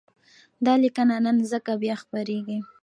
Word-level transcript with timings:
دا 0.65 0.73
لیکنه 0.83 1.15
نن 1.25 1.37
ځکه 1.51 1.71
بیا 1.81 1.95
خپرېږي، 2.03 2.57